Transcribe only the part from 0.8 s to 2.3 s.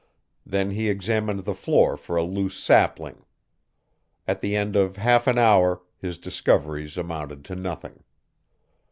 examined the floor for a